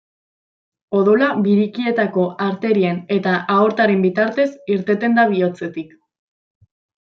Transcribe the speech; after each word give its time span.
Odola 0.99 1.27
birikietako 1.47 2.23
arterien 2.47 3.03
eta 3.19 3.35
aortaren 3.59 4.03
bitartez 4.09 4.49
irteten 4.79 5.21
da 5.23 5.29
bihotzetik. 5.37 5.97